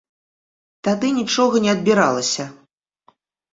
Тады 0.87 1.11
нічога 1.19 1.55
не 1.67 1.71
адбіралася. 1.75 2.43